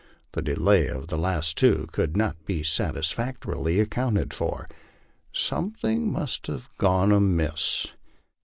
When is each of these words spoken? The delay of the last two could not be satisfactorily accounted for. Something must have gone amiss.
The 0.31 0.41
delay 0.41 0.87
of 0.87 1.09
the 1.09 1.15
last 1.19 1.57
two 1.59 1.85
could 1.91 2.17
not 2.17 2.43
be 2.47 2.63
satisfactorily 2.63 3.79
accounted 3.79 4.33
for. 4.33 4.67
Something 5.31 6.11
must 6.11 6.47
have 6.47 6.75
gone 6.79 7.11
amiss. 7.11 7.85